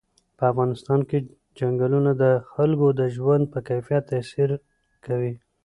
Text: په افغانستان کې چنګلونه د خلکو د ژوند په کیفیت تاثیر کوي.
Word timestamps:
په 0.37 0.43
افغانستان 0.51 0.99
کې 1.09 1.19
چنګلونه 1.57 2.11
د 2.23 2.23
خلکو 2.53 2.87
د 2.99 3.01
ژوند 3.15 3.43
په 3.53 3.59
کیفیت 3.67 4.03
تاثیر 4.11 4.49
کوي. 5.05 5.33